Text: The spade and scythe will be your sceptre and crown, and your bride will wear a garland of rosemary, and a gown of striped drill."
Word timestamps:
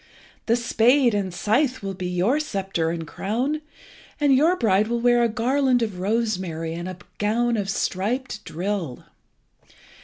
The 0.47 0.55
spade 0.55 1.13
and 1.13 1.31
scythe 1.31 1.83
will 1.83 1.93
be 1.93 2.07
your 2.07 2.39
sceptre 2.39 2.89
and 2.89 3.05
crown, 3.05 3.61
and 4.19 4.33
your 4.33 4.55
bride 4.55 4.87
will 4.87 4.99
wear 4.99 5.21
a 5.21 5.29
garland 5.29 5.83
of 5.83 5.99
rosemary, 5.99 6.73
and 6.73 6.89
a 6.89 6.97
gown 7.19 7.55
of 7.55 7.69
striped 7.69 8.43
drill." 8.43 9.05